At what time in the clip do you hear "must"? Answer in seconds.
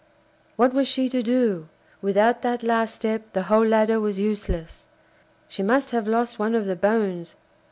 5.61-5.91